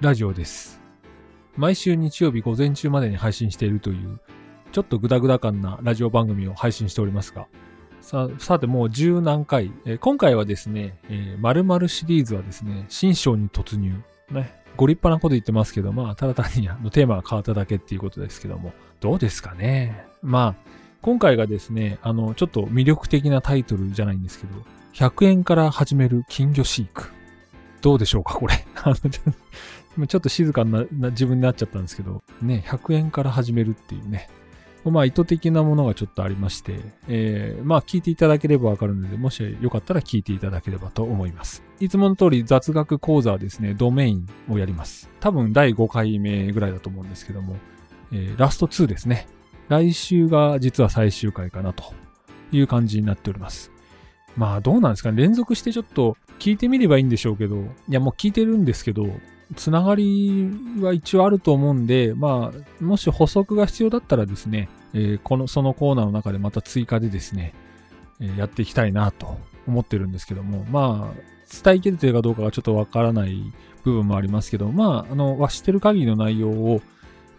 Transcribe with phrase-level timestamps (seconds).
[0.00, 0.80] ラジオです。
[1.56, 4.20] 毎週日曜日午前中までに配信しているという、
[4.70, 7.48] ちょっとグダグダ感なラジオ番組を配信しておりますが、
[8.00, 13.92] さ、さてもう十何回、えー、今回はですね、えー、〇〇シリーズはですね、新章に突入。
[14.30, 20.06] ね、ご立派なこと言ってますけど、まあ、ただ単にあのテーマが変わっただけっていうことですけども、どうですかね？
[20.22, 20.70] まあ、
[21.02, 27.10] 今回がですね、あの、ちょっと魅力的なタイトルじゃないんですけど、100円から始める金魚飼育。
[27.80, 28.54] どうでしょうか、これ。
[30.06, 34.28] ちょっと静かな自分になっちゃったんですけど、ね、100円から始めるっていうね。
[34.84, 36.76] まあ意図的なものがちょっとありまして、
[37.08, 41.62] えー、まあ聞いていただければわかるので、もしよかったら聞いていただければと思います。
[41.80, 45.10] いつもの通り雑学講座ですね、ドメインをやります。
[45.20, 47.56] 多分第5回目ぐらいだと思うんですけども、
[48.12, 49.26] えー、ラスト2ですね。
[49.68, 51.92] 来週が実は最終回かなと
[52.52, 53.70] いう感じになっております。
[54.36, 55.20] まあどうなんですかね。
[55.20, 59.08] 連続してちょっと聞いてみればいいんでしょうけど、いやもう聞いてるんですけど、
[59.56, 67.54] つながりは一応あると思うんで、まあ、もし補足が必要だったらですね、えー、この、そのコーナーの中でまた追加でですね、
[68.20, 73.52] えー、やっていきたいなと思ってるんですけども、まあ、伝えきれてるかどうかがちょっとわからない
[73.84, 76.82] 部分もありますけど、まあ、あの、はしてる限りの内容を、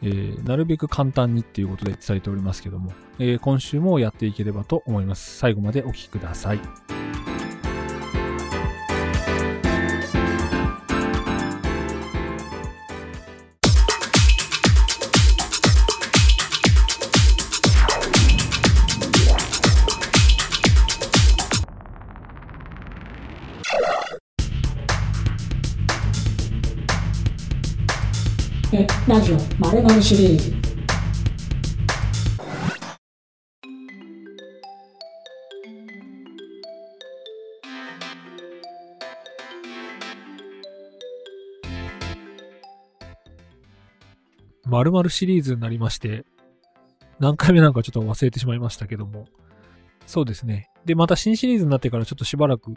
[0.02, 5.38] えー、なるべく簡単にっていうことで伝えておりますけども、え、今週もやっていければと思います。
[5.38, 6.99] 最後までお聴きください。
[29.10, 30.54] ラジオまるまるシリーズ
[44.68, 46.24] まるまるシリーズになりまして、
[47.18, 49.26] 何回目なんかちょっと忘れてしまいましたけども、
[50.06, 50.70] そうですね。
[50.86, 52.76] で、また新シリーズになってからちょっとしばらく、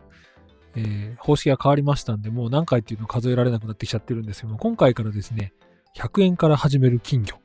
[0.77, 5.53] えー、方式が変わりましたんで、もう何回っていうのを数えられなくなってきちゃってるんですけども、今回からですね、
[5.97, 7.39] 100円から始める金魚。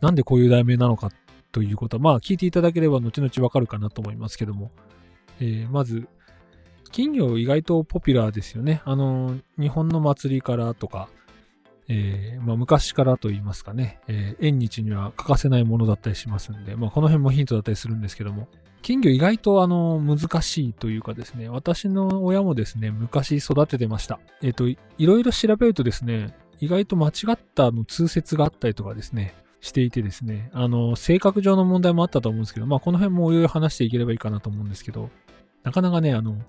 [0.00, 1.10] なんでこういう題名なのか
[1.52, 4.70] ということは、まあ聞いていただければ後々わかるかなと思いますけども、
[5.40, 6.08] えー、まず、
[6.92, 8.82] 金魚意外とポピュラーですよね。
[8.84, 11.08] あの、日本の祭りからとか、
[11.88, 18.48] えー、まあ、昔からと言いますかね、えー、縁日には欠かせないものだったりしますんで、まあ、この辺もヒントだったりするんですけども、
[18.82, 24.18] 金魚意外とあの、難しいというかですね、私の親もですね、昔育ててました。
[24.42, 35.10] えっ、ー、と、いろいろ調べるとですね、意外と間違ったの通説があったりとかですね、していてですね、あの、性格上の問題もあったと思うんですけど、まあこの辺もおいおい話していければいいかなと思うんですけど、
[35.62, 36.42] なかなかね、あの、なんてい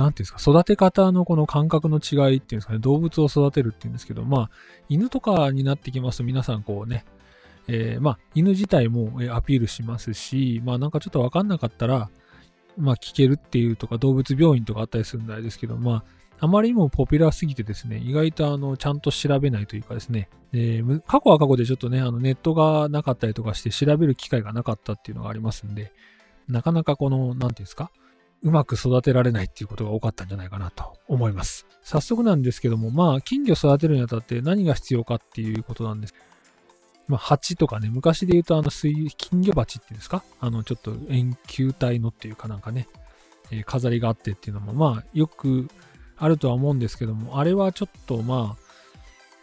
[0.00, 4.50] うんですか、育て方のこの感覚の違いっていうんですかね、動物を育てるっていうんですけど、まあ、
[4.88, 7.04] 犬とかになってきますと皆さんこうね、
[7.66, 12.10] えー、まあ、犬自体もアピールしますし、まあなんかちょっとわかんなかったら、
[12.76, 16.04] まあ聞けるっていうとか動物病院とかあったりするんですけど、まあ
[16.42, 25.92] あまりにもポピュラーすぎてですね、意外とあの、ちゃんと調べないというかですね、えー、過去は過去でちょっとね、あの、ネットがなかったりとかして調べる機会がなかったっていうのがありますんで、
[26.48, 27.90] なかなかこの、なんていうんですか、
[28.42, 31.66] うまく育てられないっていうことが多かったんじゃないかなと思います。
[31.82, 36.14] 早速なんですけども、まあ、金魚育てるにあたって何が必要かっていうことなんです。
[37.06, 42.88] まあ、鉢とかね、昔で言うとあの水、金魚鉢っていうんですかあの、ちょっと円球体のっていうかなんかね、
[43.50, 45.68] え、飾りがあってっていうのも、まあ、よく
[46.20, 48.56] あるとは思うんですけども、あれはちょっとま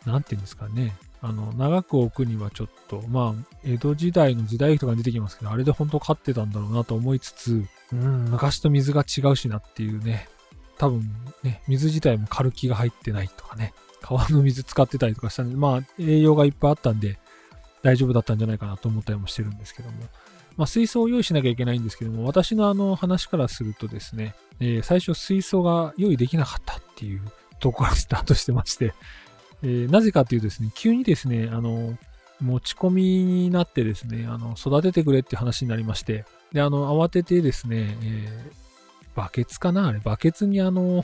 [0.05, 10.29] あ、なんていうんですかね、あの、長く置くにはちょっと、まあ、江戸時代の時代劇とかに出てきますけど、あれで本当飼ってたんだろうなと思いつつ、うん、昔と水が違うしなっていうね、
[10.77, 11.09] 多分
[11.41, 17.17] ね、水自体も軽気が入ってないとかね、川の水使ってたりとかしたんで、まあ、栄養がいっぱいあったんで、
[17.81, 19.95] 大丈夫だったんじゃないかなと思ったりもしてるんですけども、
[20.57, 27.21] まあ、水槽を用意しなきゃいけないんですけども、私のあの話からするとですね、えー、最初水槽が用意できなかったっていう
[27.59, 28.93] ところからスタートしてまして、
[29.63, 31.97] えー、なぜかというとですね、急にですね、あの、
[32.41, 41.03] 持ち込みになってですね、あの、育ててくれって話になりまして、で、あの、慌ててですね、えー、バケツかなあれ、バケツにあの、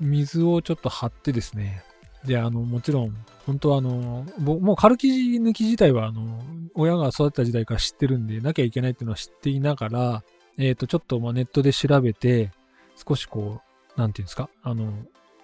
[0.00, 1.82] 水をちょっと張ってですね、
[2.24, 3.16] で、あの、もちろん、
[3.46, 6.42] 本当はあの、もうカルキ抜き自体は、あの、
[6.74, 10.24] 親が育てた時代から知ってるんで、なきゃいけないっていうのは知っていながら、
[10.58, 12.50] えっ、ー、と、ちょっとまあネットで調べて、
[12.96, 13.60] 少しこ
[13.96, 14.92] う、なんていうんですか、あの、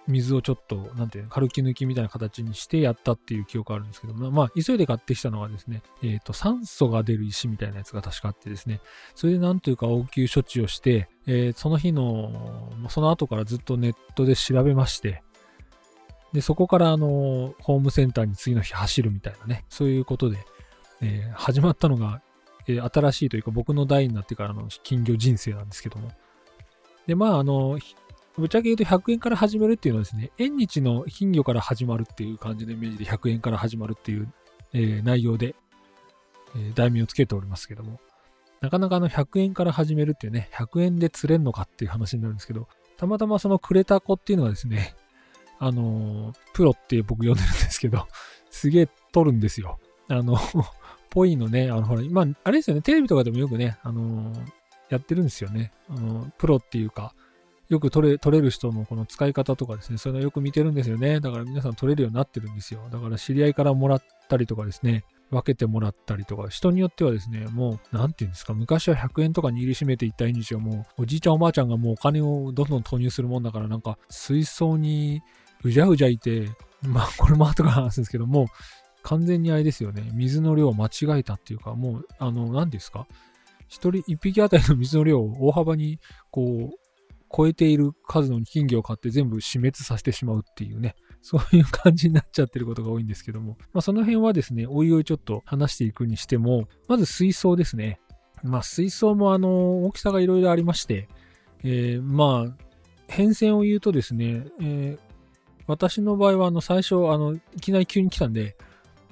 [0.07, 8.81] 水をちょっと、なんていうの、軽き抜きみたいな形にしてやったっていう記憶あるんですけども、まあ、急いで買ってきたのはですね、えっ、ー、と、酸素が出る石みたいなやつが確かあってですね、
[9.15, 15.23] それでなんというか応急処置をして、えー、その日の、その後からずっとネットで調べまして、
[16.33, 20.37] で、そこからあの、ホームセンターに次の日走るみたいなね、そういうことで、
[21.01, 22.21] えー、始まったのが、
[22.67, 26.11] えー、新しいというか僕の代になってからの金魚人生なんですけども。
[27.07, 27.77] で、まあ、あの、
[28.37, 34.31] ぶっちゃけ言うと100円から始めるっていうのはですね、縁日の金魚から始まるっていう感じのイメージで100円から始まるっていう、
[34.73, 35.55] えー、内容で、
[36.55, 37.99] えー、題名をつけておりますけども、
[38.61, 42.67] なかなかあの100円から始めるっていうね、100円で釣れんのかっていう話になるんですけど、
[42.97, 44.95] たまたまそのくれた子っていうのはですね、
[45.59, 48.07] あの、プロって僕呼んでるんですけど、
[48.49, 49.79] すげえ取るんですよ。
[50.07, 50.37] あの、
[51.09, 54.33] ぽいのね、あの、ほら、今、あれですよね、テレビとかでもよくね、あの、
[54.89, 55.71] やってるんですよね。
[55.89, 57.13] あの、プロっていうか、
[57.69, 61.19] よく取れ、取れる人のこの使い方とかですね、そういうのよく見てるんですよね。
[61.19, 62.81] だから皆さん取れるようになってるんですよ。
[62.91, 75.21] だから知り合いからもらったりとかですね、分けてもらったりとか、人によってはですね、もう、なんていうんですか、昔は100円とか握りしめていった命をもう、おじいちゃんおばあちゃんがもうお金をどんどん投入するもんだから、なんか、水槽に
[75.63, 76.49] うじゃうじゃいて、
[76.81, 78.47] まあ、 これも後から話すんですけども、
[79.03, 83.07] 完全にあれですよね、水の量を間違えたっていうか、もう、あの、何ですか、
[83.67, 85.99] 一人一匹あたりの水の量を大幅に、
[86.31, 86.85] こう、
[87.35, 97.99] 超えている数の金魚を買って全部死滅させてしまうっていうね、そういう感じになっちゃってることが多いんですけども、まあ、その辺はですね、おいおいちょっと話していくにしても、まず水槽ですね。
[98.43, 101.09] まあ、水槽もあの、大きさがいろいろありまして、
[101.63, 102.65] えー、まあ、
[103.07, 105.04] 変遷を言うとですね、えー、
[105.67, 108.55] 私の場合はあの、最初、あの、いきなり急に来たんで、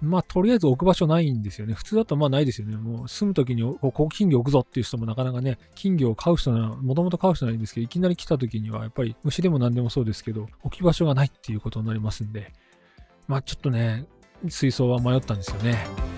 [0.02, 1.74] まあ、とりあえず置く場所ないんですよね。
[1.74, 2.76] 普通だとまあないですよね。
[2.76, 12.52] もう住むときに、ここ金魚置くぞっていう人もなかなかね、金魚を飼う人なら、もともと飼う人ないんですけど、いきなり来たときには、やっぱり虫でも何でもそうですけど、置き場所がないっていうことになりますんで、
[13.28, 14.06] まあちょっとね、
[14.50, 16.13] 水槽は迷ったんですよね。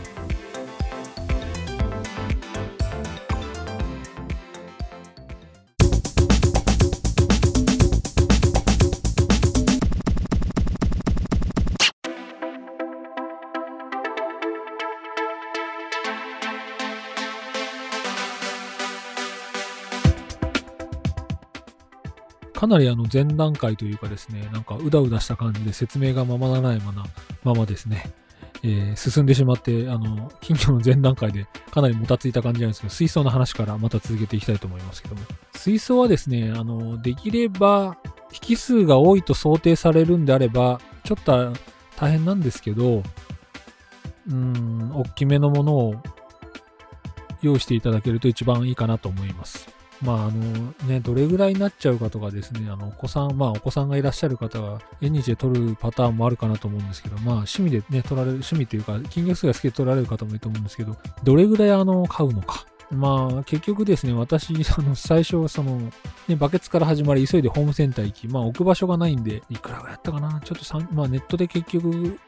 [22.66, 27.06] かなりあの前段階というかですね、なんかうだうだした感じで説明がままならないまま
[27.44, 28.12] ままですね、
[28.64, 35.22] えー、進んでしまって、あの、金魚の前段階でかなりもたついた感じなんですけど、水槽の話からまた続けていきたいと思いますけども。
[35.54, 37.98] 水槽はですね、あの、できれば、
[38.50, 41.54] 引数が多いと想定されるんであれば、ちょっと
[41.98, 43.04] 大変なんですけど、
[44.28, 45.96] うん、大きめのものを
[47.44, 49.75] 用意していただけると一番いいかなと思います。
[50.06, 62.66] まああのね、どれぐらいになっちゃうかとかですね、あのお子さん、まあお子さんがいらっしゃる方が縁日で撮るパターンもあるかなと思うんですけど、まあ趣味でね、撮られる、趣味っていうか、金魚数が好きで撮られる方もいると思うんですけど、どれぐらいあの、買うのか。
[62.92, 65.92] まあ結局ですね、私、あの、最初、その、
[66.28, 72.20] ね、バケツから始まり、急いでホームセンター行き、まあ置く場所がないんで、いくらぐらいやったかなちょっとさまあネットで結局、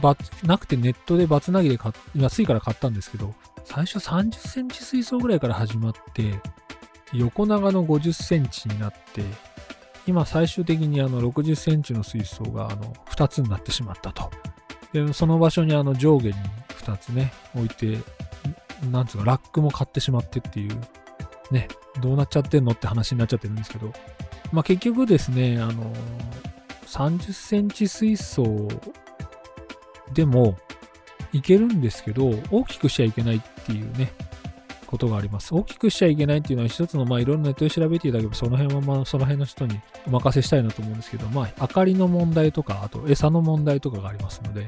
[0.00, 3.34] バなくてネットでバツナギで買、安いから買ったんですけど、
[3.64, 6.40] 最初30センチ水槽ぐらいから始まって、
[7.12, 9.22] 横長の50センチになって、
[10.06, 14.30] 今最終的にあの60センチの水槽があの2つになってしまったと。
[14.92, 16.34] で、その場所にあの上下に
[16.68, 17.98] 2つね、置いて、
[18.90, 20.80] なんつうか、ラックも買ってしまってっていう、
[21.50, 21.68] ね、
[22.00, 23.92] どうなっちゃってんのって話になっちゃってるんですけど、
[24.52, 25.92] まあ結局ですね、あの、
[26.86, 28.68] 30センチ水槽
[30.12, 30.56] でも
[31.32, 34.12] いけるんですけど、大きくしちゃいけないっていうね、
[34.90, 35.54] ことがあります。
[35.54, 44.66] 大きくしちゃいけないっていうのは一つの、まあ、いろんなネットで調べていただければ、その辺は、まあ、その辺の人にお任せしたいなと思うんですけど、まあ、明かりの問題とか、あと餌の問題とかがありますので、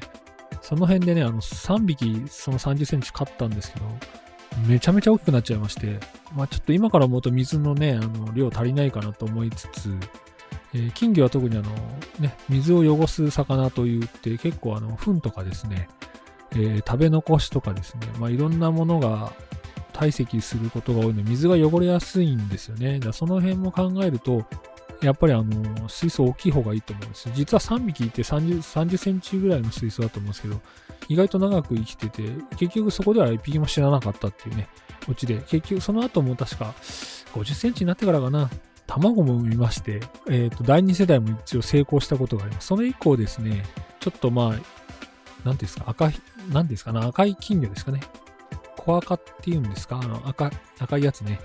[0.61, 3.87] その辺でね、あの、3匹、その30センチ買ったんですけど、
[4.69, 5.99] めちゃめちゃ大きくなっちゃいまして、
[6.37, 9.91] まあ、ちょっと今から思うと水のね、あの、量足りないかなと思いつつ、
[10.75, 11.71] えー、金魚は特にあの、
[12.21, 15.89] ね、水を汚す魚といって、結構あの、糞とかですね、
[16.53, 19.33] えー、食べ残しとかですね、まあ、いろんなものが
[19.93, 22.99] 堆積することが多いので、水が汚れやすいんですよね。
[22.99, 24.45] だその辺も考えると、
[25.03, 27.29] やっぱりあの、水槽大きい方がいいと思うんです。
[27.35, 30.61] 実は3匹いて30、30センチぐらいの水槽だと思うんですけど、
[31.09, 32.23] 意外と長く生きてて、
[32.57, 34.69] 結局そこでは1匹も知らなかったっていうね、
[35.09, 36.75] オチで、結局その後も確か
[37.35, 38.49] 50センチになってからかな、
[38.87, 42.69] 卵も産みまして、え、ー、と、第2世代も一応成功したことがあります。
[42.69, 43.65] それ以降ですね、
[44.01, 44.59] ちょっとまあ、
[45.45, 46.15] 何ですか、赤い、
[46.53, 48.01] 何ですかな、赤い金魚ですかね。
[48.85, 50.01] コアカっていうんですか？
[50.03, 51.41] あの赤赤いやつね。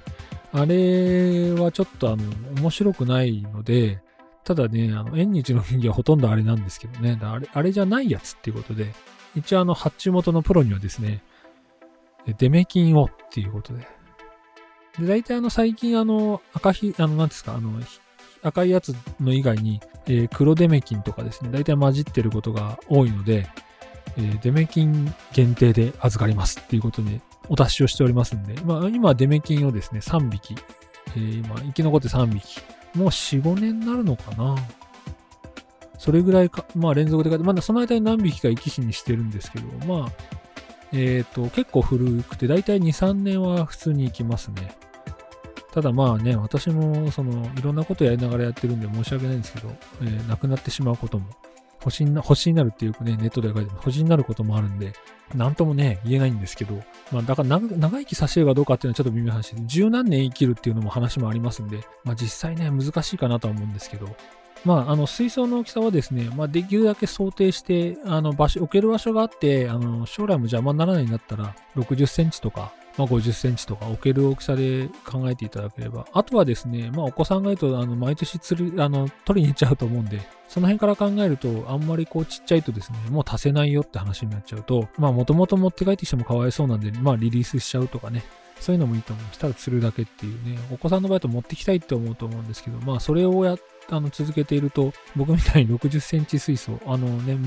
[0.54, 2.24] あれはちょっとあの
[2.62, 4.02] 面白くないので、
[4.44, 8.94] ただね、あの縁日の金魚はほとんどあれなんですけどね、あれあれじゃないやつっていうことで、
[9.36, 11.22] 一応あの発注元のプロにはですね、
[12.38, 13.88] デメキンをっていうことで。
[15.00, 17.72] で、大体あの最近あの赤ひ、あのなんですか、あの
[18.42, 23.48] 赤いやつの以外に、えー黒デメキンとかですね、大体混じってることが多いので、
[24.16, 30.56] えーデメキン限定で預かりますっていうことでお達しをしておりますんで、まあ、今デメキンをですね、3匹、
[31.16, 32.62] えー今生き残って3匹、
[32.96, 34.56] もう4、5年になるのかな。
[35.98, 40.12] それぐらいか、まあ連続で買って、まだその間に何匹か生き死にしてるんですけど、まあ、
[40.94, 44.76] えっ、と、結構古くて、だいたい2、3年は普通に生きますね。
[45.74, 49.70] ただまあね、私もそのいろんなことやりながらやってるんで申し訳ないんですけど、
[50.02, 51.26] えー亡くなってしまうことも、
[51.80, 53.86] 星にな、星になるっていうかね、ネットで書いてます。
[53.86, 54.94] 星になることもあるんで、
[55.36, 56.82] なんともね、言えないんですけど、
[57.12, 64.08] まあだから長長生きさせるかどうかっていうのはちょっと微妙な話で、十何年生きるっていうのも話もありますんで、まあ実際ね、難しいかなとは思うんですけど、
[64.66, 76.06] まあ、あの水槽の大きさはですね、まあ、できるだけ想定して、あの場所、置ける場所があって、あの将来も邪魔にならないんだったら、60センチとか、まあ、50センチとか置ける大きさで考えていただければ。
[76.12, 88.24] あとはですね、まあ、お子さんがいると、あの毎年釣る、あの取りに行っちゃうと思うんで、その辺から考えると、あんまりこうちっちゃいとですね、もう足せないよって話になっちゃうと、まあ、もともと持って帰ってきてもかわいそうなんで、まあ、リリースしちゃうとかね、
[88.60, 89.34] そういうのもいいと思う。
[89.34, 93.60] したら釣るだけっていうね、お子さんの場合と持ってきたいって思うと思うんですけど、まあ、それをやっ
[93.90, 97.38] あの続けていると、僕みたいに60センチ水槽、あのね、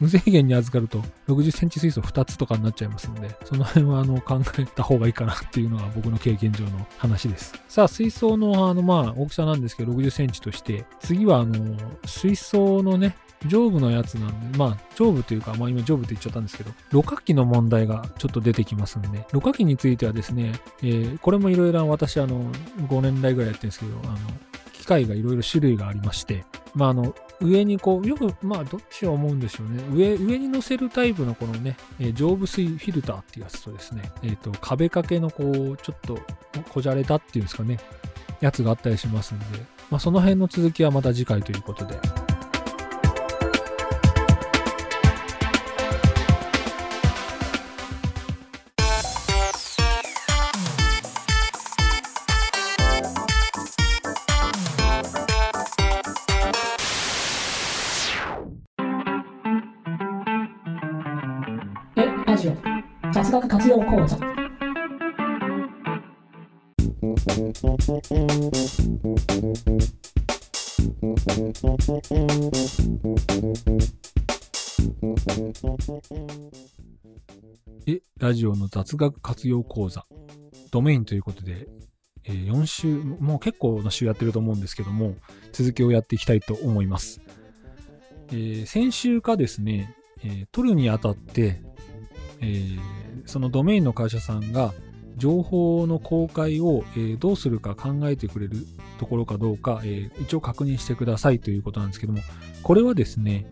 [0.00, 7.54] 無制限に預かると、60センチ水槽2つとかになっちゃいますので、その辺はあの考えた方がいいかなっていうのが僕の経験上の話です。
[7.68, 11.76] さあ、水槽のあの、まあ、大きさなんですけど、60センチとして、次はあの、
[12.06, 22.52] 水槽のね、上部のやつなんで、まあ、上部というか、まあ今上部って言っちゃったんですけど、ろ過器の問題がちょっと出てきますんで、ろ過器についてはですね、えーこれもいろいろ私、あの、
[22.88, 24.18] 5年来ぐらいやってるんですけど、あの、
[24.84, 29.82] 機械がいろいろ種類がありまして、まあ、あの、上にこう、よく、まあ、どっちを思うんでしょうね。
[29.94, 36.18] 上、上に乗せるタイプのこのね、えー上部水フィルターっていうやつとですね、えっ、と、壁掛けのこう、ちょっと、
[36.68, 37.78] こじゃれたっていうんですかね、
[38.42, 39.44] やつがあったりしますんで、
[39.90, 41.98] まあ、その辺の続きはまた次回ということで。
[62.34, 62.56] ラジオ、
[63.12, 64.18] 雑学活用講座。
[77.86, 80.04] え、ラジオの雑学活用講座、
[80.72, 81.68] ドメインということで、
[82.24, 85.14] えー4週、もう結構な週やってると思うんですけども、
[85.52, 87.20] 続きをやっていきたいと思います。
[88.32, 91.62] えー先週かですね、えー取るにあたって、
[92.44, 92.80] えー
[93.26, 94.74] そのドメインの会社さんが、
[95.16, 98.66] 情報の公開を、えーどうするか考えてくれる
[98.98, 102.20] ところかどうか、えー一応確認してくださいということなんですけども、
[102.62, 103.46] これはですね、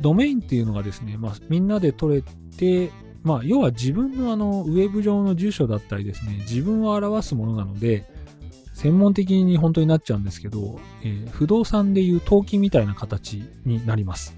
[0.00, 2.22] ドメインっていうのがですね、まあ、みんなで取れ
[2.56, 2.90] て、
[3.22, 8.04] まあ、要は自分のあの、ウェブ上の住所だったりですね、自分を表すものなので、
[8.74, 14.34] 専門的に本当になっちゃうんですけど、えー不動産でいう登記みたいな形になります。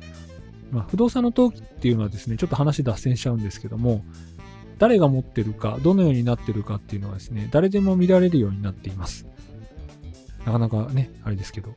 [0.75, 4.05] まあ、不動産の登記っていうのはですね、ちょっと話脱線しちゃうんですけども、
[4.79, 9.27] 誰が持ってるか、どのようになってるかっていうのはですね、誰でも見られるようになっています。
[10.45, 11.75] なかなかね、あれですけど。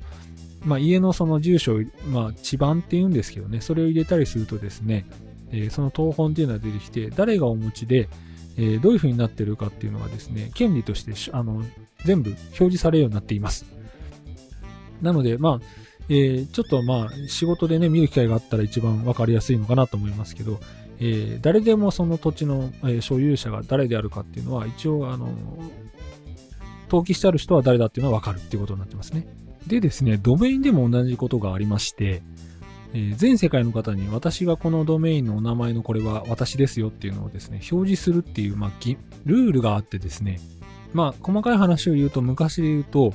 [0.65, 1.79] まあ、家のその住所、
[2.11, 5.05] まあ、地番って言うんですけどね、それを入れたりするとですね、
[5.51, 8.09] えーその謄本っていうのが出てきて、誰がお持ちで、
[8.57, 11.63] えーどういう風になってるかっていうのがですね、権利としてあの
[12.03, 13.65] 全部表示されるようになっています。
[15.01, 20.59] なので、まあ、えーちょっとまあ、仕事でね、見る機会があったら一番わかりやすいのかなと思いますけど、
[20.99, 25.29] えー誰でもその土地の、え所有者が誰であるかっていうのは、一応、あの、
[26.89, 29.27] 登記してある人は誰だっていうのはわかるっていうことになってますね。
[29.67, 32.21] でですね、ドメインでも同じことがありまして、
[32.93, 38.71] え全世界の方に私がこのドメインのお名前のこれは私ですよっていうのをですね、表示するっていう、まあ、
[39.25, 40.39] ルールがあってですね、
[40.93, 43.13] まあ、細かい話を言うと、昔で言うと、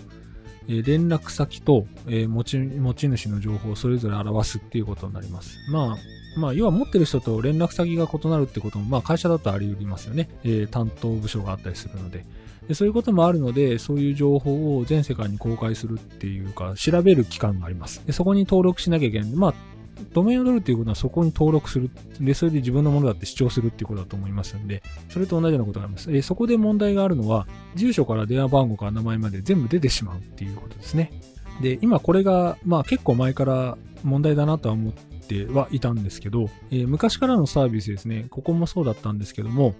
[0.68, 5.58] え連絡先と、え持ち持ち主の情報をそれぞれ表すっていうことになります。
[5.70, 10.28] まあ、まあ、要は持ってる人と連絡先が異なるってことも、まあ、会社だとあり得ますよね。
[10.44, 12.24] えー担当部署があったりするので。
[12.68, 18.06] でそういうこともあるので、そういう情報を全世界に公開するっていうか、調べる機関があります。
[18.06, 19.30] でそこに登録しなきゃいけない。
[19.30, 19.54] まあ、
[20.12, 21.90] ドメインを取るっていうことはそこに登録する。
[22.20, 26.14] で、それで自分のものだって主張するっていうことだと思いますんで、それと同じようなことがあります。
[26.14, 31.12] えそこで問題があるのは、住所から電話番号から名前まで全部出てしまうっていうことですね。
[31.60, 39.74] で、今これが、まあ結構前から問題だなとは思ってはいたんですけど、えー昔からのサービスですね、ここもそうだったんですけども、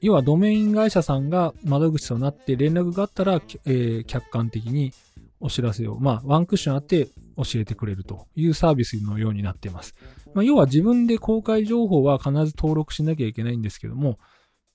[0.00, 4.92] 要はドメイン会社さんが窓口となって連絡があったら、えー客観的に
[5.40, 9.94] お知らせを、まあワンクッションあって教えてくれるというサービスのようになっています。
[10.34, 14.18] まあ、要は自分で公開情報は必ず登録しなきゃいけないんですけども、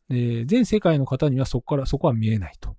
[0.10, 2.76] えー、全世界の方にはそこから、そこは見えないと。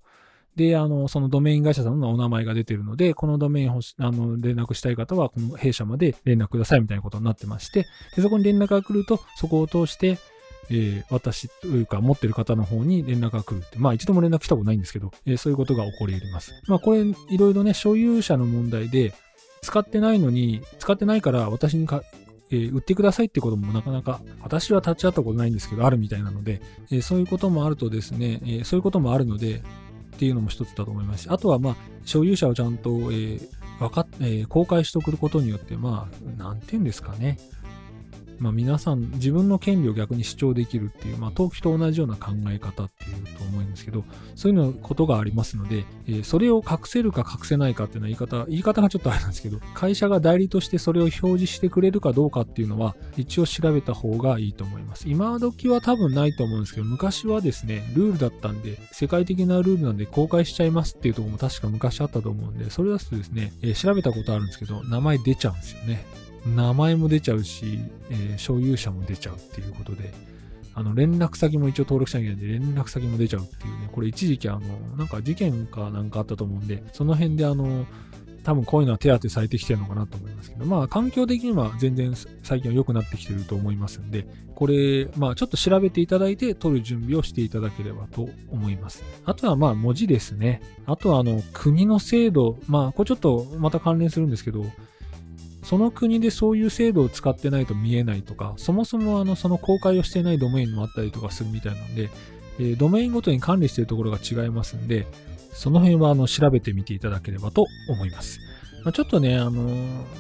[0.57, 10.19] で、あの、そのドメイン会社さんのお名前が出てるので、このドメインをあの連絡したい方は、この弊社まで連絡くださいみたいなことになってまして、でそこに連絡が来ると、そこを通して、
[10.71, 16.53] えー、私というか持ってる方の方に連絡が来るって、まあ一度も連絡したことないんですけど、えー、そういうことが起こり得ます。
[16.67, 19.15] まあこれいろいろね、所有者の問題で、
[19.63, 22.03] 使ってないのに、使ってないから私にか、
[22.51, 26.61] えー、売ってくださいってこともなかなか、私は立ち会ったことないんですけど、あるみたいなので、
[26.91, 33.41] えー、そういうこともあるとですね、えー、そういうこともあるので、っていうのも一つだと思いますし、あとはまあ、所有者をちゃんと、えー、
[33.79, 37.39] 分かっ、えー、公開しておくことによって、まあ、なんていうんですかね。
[38.41, 44.05] まあ、皆さん自分の権利を逆に主張できるっていう、まあ、登記と同じような考え方っていうと思うんですけど、
[44.35, 55.09] そういうのことがありますので、えー、それを隠せるか隠せないかっていうのは言い方、言い方がちょっとあれなんですけど、会社が代理としてそれを表示してくれるかどうかっていうのは、一応調べた方がいいと思います。
[55.09, 66.05] 今時は多分ないと思うんですけど、昔はですね、ルールだったんで、世界的なルールなんで公開しちゃいますっていうところも確か昔あったと思うんで、それだとですね、えー、調べたことあるんですけど、名前出ちゃうんですよね。
[66.55, 70.13] 名前も出ちゃうし、えー、所有者も出ちゃうっていうことで、
[70.75, 74.61] あの、連絡先も一応登録しなきゃいけないんで、連絡先も出ちゃうっていうね、これ一時期あの、
[74.97, 77.87] なんか事件かなんかあったと思うんで、その辺であの、
[78.45, 89.03] 多分こういうのは手当てされてきてるのかなと思いますけど、まあ環境的には全然最近は良くなってきてると思いますんで、これ、まあちょっと調べていただいて取る準備をしていただければと思います。
[89.25, 90.63] あとはまあ文字ですね。
[90.87, 94.65] あとはあの国の制度、まあこれちょっとまた関連するんですけど、
[95.69, 102.09] その国でそういう制度を使ってないと見えないとか、そもそもあのその公開をしてないドメインもあったりとかするみたいなんで、
[102.59, 105.07] えー、ドメインごとに管理しているところが違いますんで、
[105.53, 108.41] その辺はあの調べてみていただければと思います。
[108.85, 109.69] まあ、ちょっとね、あの、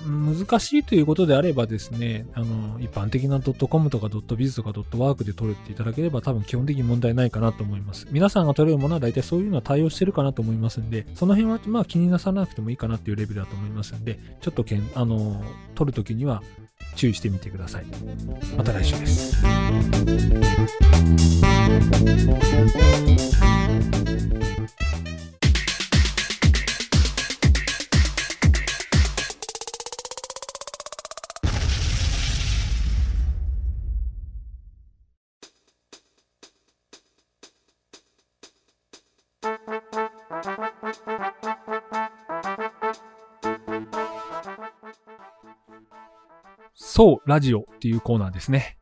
[0.07, 8.07] 難しいということであればですね、あの、一般的な .com とか .biz とか .work で取れていただければ多分基本的に問題ないかなと思います。
[8.11, 15.42] 皆さんが取れるものは大体そういうのは対応してるかなと思いますんで、その辺はまあ気になさなくてもいいかなっていうレベルだと思いますんで、ちょっとけん、あの、
[15.75, 16.42] 取るときには
[16.97, 17.87] 注意してみてください。
[18.57, 19.37] また来週です。
[46.88, 48.79] そう、ラジオっていうコーナーですね。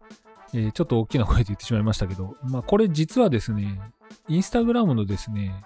[0.55, 3.81] えー、ちょっと大きな声で言ってしまいましたけど、まあこれ実はですね、
[4.29, 5.65] インスタグラムのですね、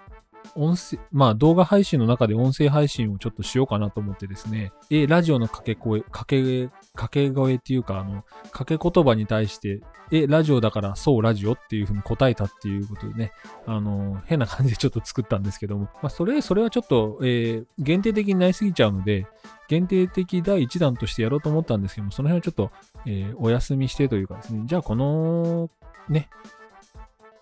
[0.55, 13.33] 音声、まあ動画配信の中で音声配信をちょっとしようかなと思ってですね、え、ラジオの掛け声、掛け、掛け声っていうか、あの、掛け言葉に対して、え、ラジオだからそうラジオっていうふうに答えたっていうことでね、
[13.67, 19.27] あの、変な感じでちょっと作ったんですけども、まあそれ、それはちょっと、えー、限定的になりすぎちゃうので、
[19.69, 22.71] 限定的第1弾としてやろうと思ったんですけども、その辺はちょっと、
[23.07, 25.71] えー、お休みしてというかですね、じゃあこの、
[26.09, 26.29] ね、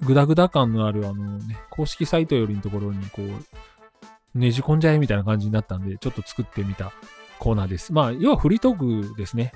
[0.00, 6.92] グダグダ感のあるあのね、公式サイトよりのところにこう、ねじ込んじゃえみたいな感じになったんで、ちょっと作ってみた
[7.38, 7.92] コーナーです。
[7.92, 9.52] まあ、要はフリートークですね。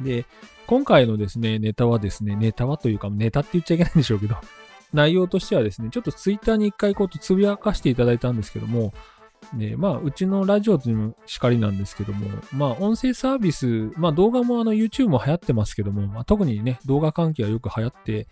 [0.00, 0.24] で、
[0.68, 4.36] 今回のですね、ネタはですね、ネタはというか、ネタって言っちゃいけないんでしょうけど、
[4.92, 8.92] 内容としてはですね、ちょっとツイッターに一回こうとつぶやかしていただいたんですけども、
[9.54, 18.28] ね、まあ、うちのラジオというのもしかりなんですけども、まあ、音声サービス、まあ、動画もあの YouTube も流行ってますけども、まあ、特にね、動画関係はよく流行って、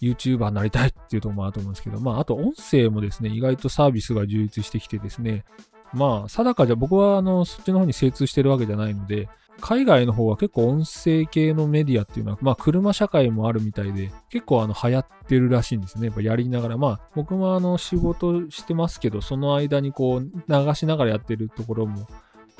[0.00, 5.44] YouTuber になりたいっていうところもあると思うんですけど、まあ、あと音声もですね、意外とサービスが充実してきてですね、
[5.92, 9.28] まあ、定かじゃ僕はあの、そっちの方に精通してるわけじゃないので、
[9.60, 16.06] 海外の方は結構音声系のメディアっていうのは、まあ車社会もあるみたいで、結構あの流行ってるらしいんですね。
[16.06, 22.06] やっぱやりながら、まあ僕もあの仕事してますけど、その間にこう流しながらやってるところも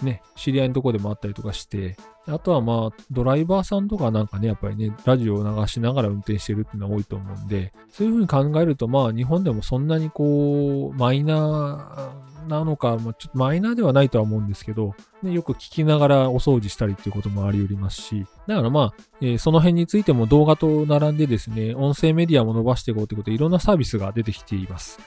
[0.03, 24.99] ね、知り合いのとこでもあったりとかして、あとはまあ、ドライバーさんとかなんかね、やっぱりね、ラジオを流しながら運転してるっていうのは多いと思うんで、そういうふうに考えると、まあ、日本でもそんなにこう、マイナーなのか、まあ、ちょっとマイナーではないとは思うんですけど、ね、よく聞きながらお掃除したりっていうこともあり得りますし、だからまあ、えー、その辺についても動画と並んでですね、音声メディアも伸ばしていこうということで、いろんなサービスが出てきています。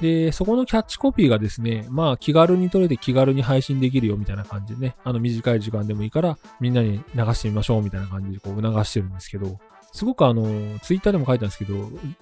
[0.00, 9.58] で、そこのキャッチコピーがですね、まあ気軽に撮れて気軽に配信できるよみたいな感じでね、あの短い時間でもいいからみんなに流してみましょうみたいな感じでこう促してるんですけど、
[9.92, 10.44] すごくあの、
[10.80, 11.74] ツイッターでも書いたんですけど、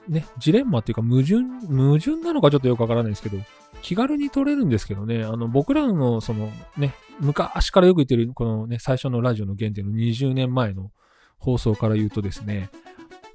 [0.09, 1.37] ね、ジレンマっていうか矛盾、
[1.69, 3.39] 矛盾なのかちょっとよくわからないんですけど、
[3.83, 10.91] 気軽に撮れるんですけどね、あの、僕らの、そのね、昔からよく言ってる、このね、最初のラジオの原点の20年前の
[11.39, 12.71] 放送から言うとですね、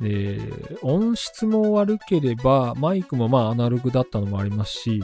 [0.03, 0.39] で、
[0.81, 5.01] 音質も悪ければ、マイクもまあアナログだったのもありますし、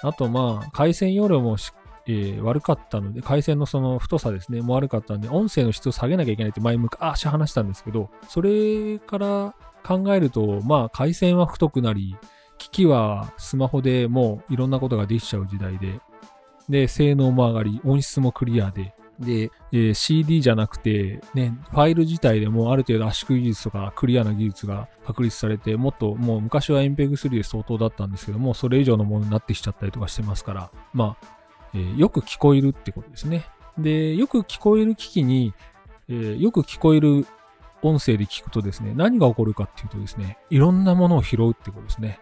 [0.00, 1.56] あとまあ、回線容量も
[2.10, 12.16] えー、悪かったので、回線のその太さですね、も悪かったんで、音声の質を下げなきゃいけないって前昔話したんですけど、それから考えると、まあ、回線は太くなり、
[12.56, 16.00] 機器はスマホでもういろんなことができちゃう時代で、
[16.70, 31.26] で、性能も上がり、音質もクリアで、で、えー、CD じゃなくて、ね、ファイル自体でもある程度圧縮技術とかクリアな技術が確立されて、もっともう昔は MPEG3 で相当だったんですけども、それ以上のものになってきちゃったりとかしてますから、まあ、
[31.74, 33.44] えー、よく聞こえるってことですね。
[33.76, 35.52] で、よく聞こえる機器に、
[36.08, 37.26] えー、よく聞こえる
[37.82, 42.18] 音声で聞くとですね、何が起こるかっていうとですね、いろんなものを拾うってことですね。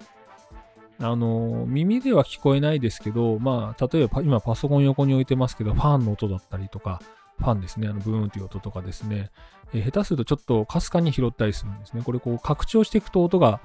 [0.98, 7.00] あの、耳では聞こえないですけど、まあ、例えば今パソコン横に置いてますけど、ファンの音だったりとか、
[7.38, 9.30] ファンですね、あのブーンっていう音とかですね、
[9.74, 12.02] えー、下手するとちょっとかすかに拾ったりするんですね。
[12.02, 13.60] これこう拡張していくと音が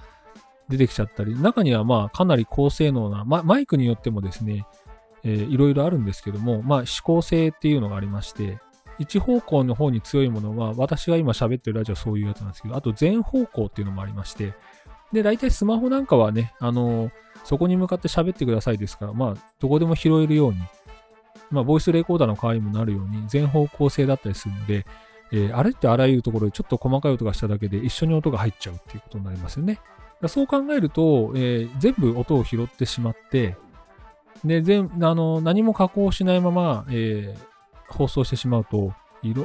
[0.67, 4.65] 出てきちゃったり、中にはまあかなり高性能な、ま、マイクによってもですね、
[5.23, 8.59] えー、いろいろあるんですけども、まあ、指向性っていうのがありまして、
[8.99, 14.53] 一方向の方に強いものは、私が今喋ってるラジオはそういうやつなんですけど、あと全方向っていうのもありまして、
[15.11, 17.11] で、大体スマホなんかはね、あのー、
[17.43, 20.59] そこに向かって喋ってくださいですから、まあ、どこでも拾えるように、
[21.49, 24.85] まあ、ボイスレコーダーの代わりにもなるように、全方向性だったりするので、
[25.31, 29.79] えー、あれってあらゆるところでちょっと細かい音がしただけで一緒に音が入っちゃうっていうことになりますよね。
[30.27, 33.55] そう考えると、えー、全部音を拾ってしまって、
[34.45, 38.93] で、全、あの、何も加工しないまま、えー、放送してしまうと、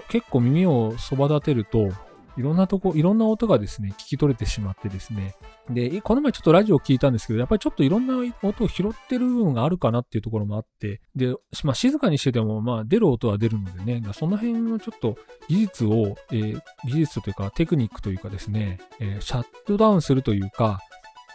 [0.09, 1.90] 結構耳をそば立てると、
[2.37, 5.35] いろんなとこ、いろんな音がですね、聞き取れてしまってですね。
[5.70, 15.16] で、この前ちょっとラジオ聞いたんですけど、やっぱりちょっといろんな音を拾ってる部分があるかなっていうところもあって、で、まあ静かにしてても、まあ出る音は出るのでね、その辺のちょっと
[15.49, 20.81] 技術を、えー、技術というかテクニックというかですね、えー、シャットダウンするというか、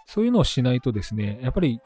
[0.05, 1.79] そういうのをしないとですね、やっぱり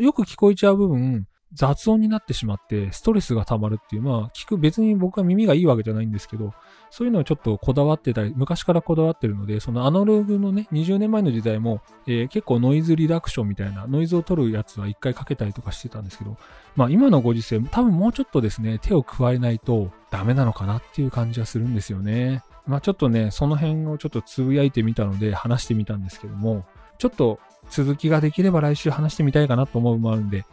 [0.00, 6.52] よく聞こえちゃう部分、雑音になってしまってストレスが溜まるっていう、まあ聞く別に僕は耳がいいわけじゃないんですけど、
[6.90, 16.36] そういうのをちょっとこだわってたり、昔からこだわってるので、そのアナログのね、20年前の時代も、えー、結構ノイズリダクションみたいな、ノイズを取るやつは一回かけたりとかしてたんですけど、
[16.76, 22.42] まあ今のご時世、多分もうちょっとですね、手を加えないとダメなのかなっていう感じはするんですよね。
[22.66, 26.66] まあちょっとね、その辺をちょっとつぶやいてみたので話してみたんですけども、
[26.98, 27.38] ちょっと
[27.70, 30.44] 続きができれば来週話してみたいかなと思うもあるんで、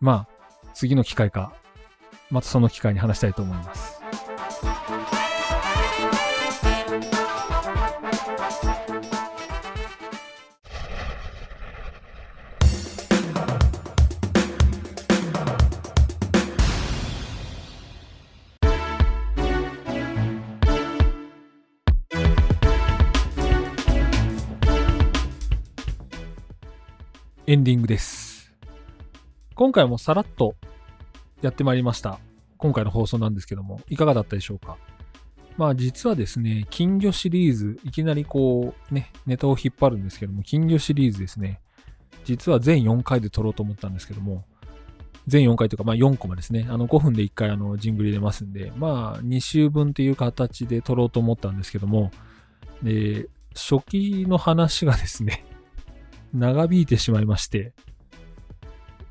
[0.00, 0.37] まあ、
[0.80, 1.52] 次の機会か、
[2.30, 4.00] またその機会に話したいと思います。
[27.48, 28.52] エンディングです。
[29.56, 30.54] 今回もさらっと
[31.42, 32.18] やってまいりました。
[32.56, 34.76] 今回の放送なんですけども、いかがだったでしょうか？
[35.56, 41.60] まあ実はですね、金魚シリーズ、いきなりこうね、ネタを引っ張るんですけども、金魚シリーズですね、
[42.24, 44.44] 実は全4回で撮ろうと思ったんですけども、
[45.26, 46.66] 全4回というか、まあ4コマですね。
[46.68, 52.10] あの5分で1回あのジングル入れますんで、まあ2週分という形で撮ろうと思ったんですけども、
[52.82, 55.44] で、初期の話がですね、
[56.32, 57.72] 長引いてしまいまして、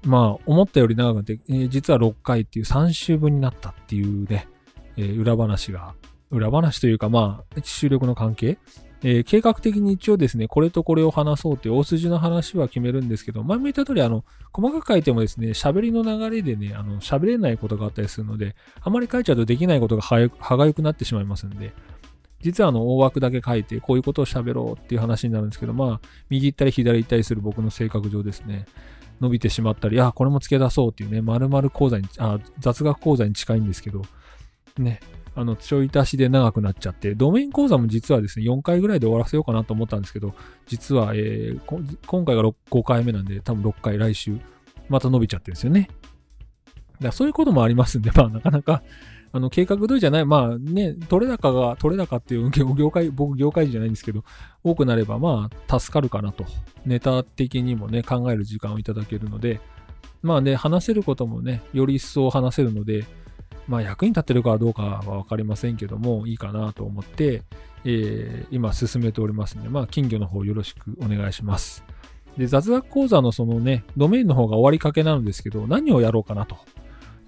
[0.07, 4.47] まあ、思ったより長くて、えー、実は6回っていう3週分になったっていうね、
[4.95, 5.95] えー、裏話が、
[6.31, 8.57] 裏話というか、まあ、収録の関係、
[9.03, 21.73] えー、計画的に一応ですね、これとこれを話そうって大筋の話は決めるんですけど、前も言った通り、あの、細かく書いてもですね、喋りの流れでね、あの、喋れないことがあったりするので、あまり書いちゃうとできないことが歯がゆくなってしまいますんで、
[22.41, 28.65] 実はあの大枠だけ書いて、こういうことを喋ろうっていう話になるんですけど、まあ、右行ったり左行ったりする僕の性格上ですね、
[29.21, 34.03] 伸びてしまったり、あ、これも付け出そうっていうね、〇〇講座に、あ、雑学講座に近いんですけど、
[34.77, 34.99] ね、
[35.36, 40.34] あの、ちょい足しで長くなっちゃって、ドメイン講座も実はですね、4回ぐらいで終わらせようかなと思ったんですけど、
[40.65, 44.39] 実は、えー、今回が5回目なんで、多分6回来週、
[44.89, 45.89] また伸びちゃってるんですよね。
[45.91, 48.84] だからそういうこともありますんで、まあなかなか、
[49.31, 54.23] あの、計画通りじゃない、まあね、取れ高が、取れ高っていう 業界、僕業界じゃないんですけど、
[54.63, 56.45] 多くなればまあ助かるかなと。
[56.85, 59.59] ネタ的にもね、考える時間をいただけるので、
[60.21, 63.05] まあね、話せることもね、より一層話せるので、
[63.67, 67.43] まあ役に立ってるかどうかはわかりませんけども、いいかなと思って、
[67.83, 71.83] えー、今進めておりますんで、まあ金魚の方よろしくお願いします。
[72.37, 76.57] で、雑学講座のそのね、ドメインの方が終わりかけなんですけど、何をやろうかなと。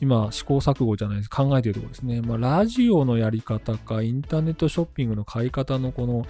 [0.02, 2.22] 今、試行錯誤じゃないです考えているところですね。
[2.22, 6.26] まあ、ラジオのやり方か、インターネットショッピングの買い方のこの、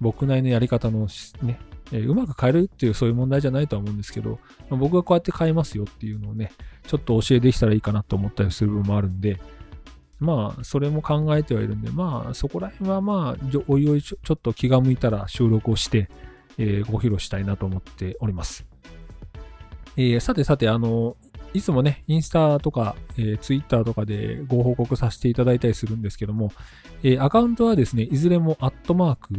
[0.00, 1.08] 僕なりのやり方の
[1.42, 1.58] ね、
[1.92, 6.52] えー、うまく変えるっていうそういう問題じゃないとは思うんですけど、まあ、僕がこうやって変えますよっていうのをね、
[6.86, 9.40] ちょっと教えできたらいいかなと思ったりする部分もあるんで、
[10.20, 16.08] まあ、それも考えてはいるんで、まあ、そこら辺はまあ、おいおいちょっと気が向いたら収録をして、
[16.58, 18.66] えー、ご披露したいなと思っております。
[19.96, 21.16] えー、さてさて、あの、
[21.52, 26.52] いつもね、インスタとか、えー、ツイッターとかでご報告させていただいたりするんですけども、
[27.02, 29.34] えー、アカウントはですね、いずれもアットマーク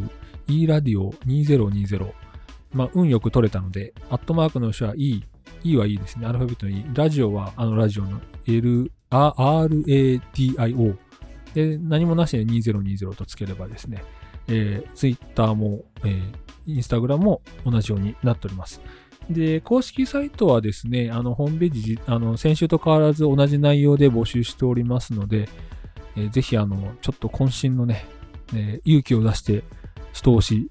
[0.48, 2.12] e-radio2020。
[2.72, 5.22] まあ、運よく取れたので、アットマークの人は E、
[5.64, 6.26] E はいいですね。
[6.26, 6.84] アルファベットの E。
[6.94, 10.96] ラジオはあのラジオの L、RADIO。
[11.54, 14.02] で、何もなしで2020とつければですね、
[14.48, 16.32] えー、ツイッターも、えー、
[16.66, 18.80] インスタグラムも同じようになっております。
[19.30, 25.48] で、公式サイトはですね、あの、ホームページ、あの、先週と変わらず同じ内容で募集しておりますので、
[26.16, 28.06] えー、ぜひ、あの、ちょっと渾身のね、
[28.54, 29.64] えー、勇気を出して、
[30.12, 30.70] 人押し、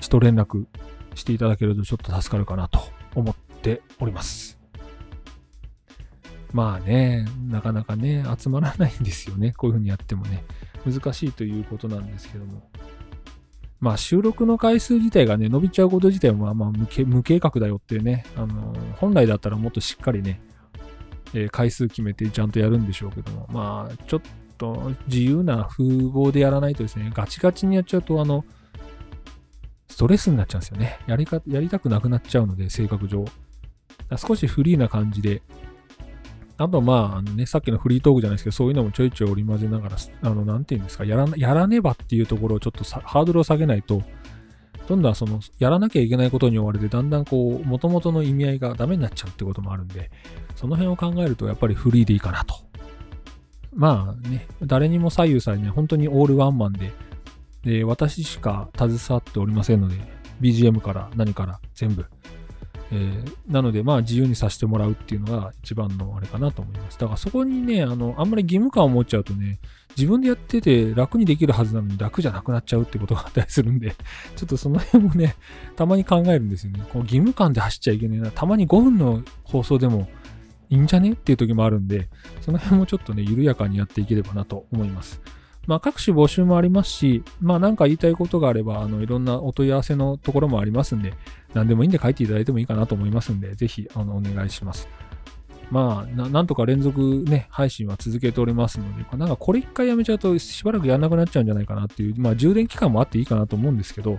[0.00, 0.66] 人連絡
[1.14, 2.80] していただけるとちょっと助かるかなと
[3.14, 4.58] 思っております。
[6.52, 9.52] まあね、なかなかね、集まらないんですよね。
[9.52, 10.44] こういうふうにやってもね。
[10.84, 12.68] 難しいということなんですけども。
[13.80, 20.40] まあ収録の回数自体がね、伸びちゃうこと自体はまあ無無計画だよっていうね、あの本来だったらもっとしっかりね、
[21.32, 24.20] えー、回数決めてちゃんとやるんでしょうけども、まあちょっ
[24.58, 28.44] と自由な風貌でやらないとですね、ガチガチにやっちゃうと、あの、
[29.88, 30.98] ストレスになっちゃうんですよね。
[31.06, 33.24] やりか、やりたくなくなっちゃうので、性格上。
[34.16, 35.42] 少しフリーな感じで、
[36.60, 44.02] あと、まあ、あのね、さっきのフリートークじゃないですけど、そういうのもちょいちょい織り交ぜながら、あの、なんていうんですか、やらやらねばっていうところをちょっとハードルを下げないと、
[44.86, 50.10] どんどんその、やらなきゃいけないことに追われて、だんだんこう、元々の意味合いがダメになっちゃうってこともあるんで、
[50.54, 52.54] その辺を考えると、やっぱりフリーでいいかなと。
[53.72, 56.92] まあね、誰にも左右されない、本当にオールワンマンで、
[57.64, 59.96] で、私しか携わっておりませんので、
[60.42, 62.04] BGM から何から全部、
[62.92, 66.98] えー、なので、まあ、自由にさせてもらうっていうのが一番のあれかなと思います。
[66.98, 69.60] だからそこにね、あの、あんまり義務感を持っちゃうとね、
[69.96, 73.94] 自分でやってて楽にできるはずなのに楽じゃなくなっちゃうってことがあったりするんで、
[74.36, 75.36] ちょっとその辺もね、
[75.76, 76.80] たまに考えるんですよね。
[76.92, 78.30] こう義務感で走っちゃいけないな。
[78.30, 80.08] たまに5分の放送でも
[80.68, 81.12] いいんじゃね？
[81.12, 82.08] っていう時もあるんで、
[82.40, 85.20] その辺もちょっとね、緩やかにやっていければなと思います。
[85.70, 91.14] まあ、各種募集もありますし、まあ、なんか言いたいことがあれば、あの、いろんなお問い合わせのところもありますんで、
[91.54, 94.88] 何でもいいんで書いていただいてもいいかなと思いますんで、ぜひ、あの、お願いします。
[95.70, 104.18] まあな、なんとか連続ね、配信は続けておりますので、なんかこれ一回やめちゃうとしばらくやんなくなっちゃうんじゃないかなっていう、まあ充電期間もあっていいかなと思うんですけど、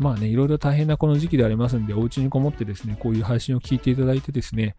[0.00, 4.74] まあね、いろいろ大変なこの時期でありますんで、お家にこもってですね、こういう配信を聞いていただいてですね、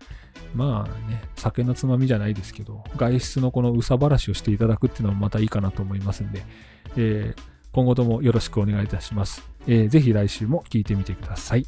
[0.55, 6.43] まあね、酒のつまみじゃないですけど、外出のこのうさばらしをしていただくっていうのもまたいいかなと思いますんで、
[6.97, 9.47] えー、今後ともよろしくお願いいたします。
[9.67, 11.67] えー、ぜひ来週も聞いてみてください。